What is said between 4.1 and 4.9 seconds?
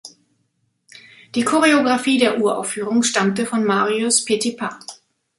Petipa.